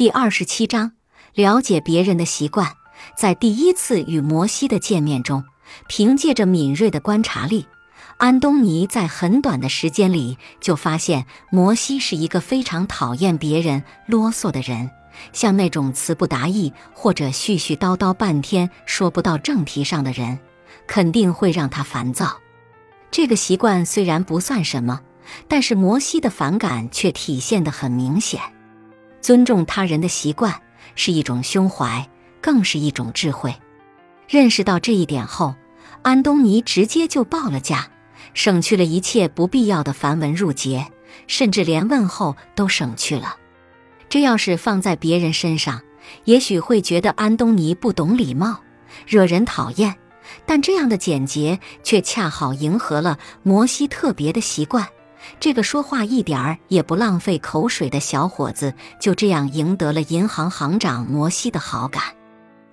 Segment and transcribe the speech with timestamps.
[0.00, 0.92] 第二十七章，
[1.34, 2.72] 了解别人的习惯。
[3.18, 5.44] 在第一次与摩西的见面中，
[5.88, 7.66] 凭借着敏锐的观察力，
[8.16, 14.90] 安东尼在很短的时间里就发现摩西是一个非常讨厌别人啰嗦的人。
[15.34, 20.38] 像那种词不达意或者絮絮叨叨半天说不到正题上的人，
[20.86, 22.38] 肯定会让他烦躁。
[23.10, 25.02] 这个习惯虽然不算什么，
[25.46, 28.40] 但是摩西的反感却体现得很明显。
[29.20, 30.54] 尊重他人的习惯
[30.94, 32.08] 是一种胸怀，
[32.40, 33.54] 更是一种智慧。
[34.28, 35.54] 认识到这一点后，
[36.02, 37.88] 安东尼直接就报了价，
[38.34, 40.86] 省去了一切不必要的繁文缛节，
[41.26, 43.36] 甚至连问候都省去了。
[44.08, 45.80] 这要是放在别人身上，
[46.24, 48.60] 也许会觉得安东尼不懂礼貌，
[49.06, 49.96] 惹人讨厌。
[50.46, 54.86] 但这样的简洁却恰好迎合了摩西特别的习惯。
[55.38, 62.02] 这个说话一点儿也不浪费口水的小伙子，就这样赢得了银行行长摩西的好感。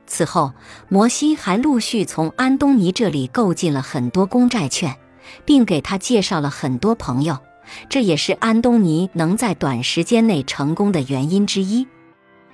[0.06, 0.54] 此后，
[0.88, 4.96] 摩西还陆续从安东尼这里购进了很多公债券，
[5.44, 7.38] 并给他介绍了很多朋友。
[7.90, 11.86] 这也是安东尼能在短时间内成功的原因之一。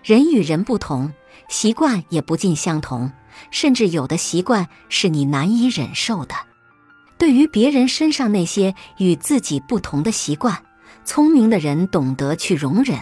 [0.02, 1.14] 人与人不同，
[1.48, 3.12] 习惯也不尽相同，
[3.52, 6.34] 甚至有的习惯是你难以忍受的。
[7.24, 10.62] 对于别人身上那些与自己不同的习惯，
[11.06, 13.00] 聪明的人懂得去容忍，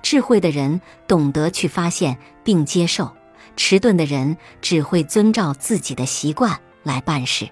[0.00, 3.12] 智慧的人懂得去发现并接受，
[3.56, 7.48] 迟钝的人只会遵照自己的习惯来办事。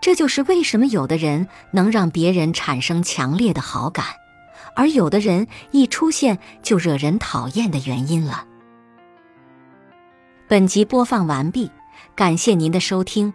[0.00, 4.06] 这就是为什么有的人能让别人产生强烈的好感，
[4.76, 8.46] 而有的人一出现就惹人讨厌的原因了。
[10.46, 11.72] 本集播放完毕，
[12.14, 13.34] 感谢您的收听。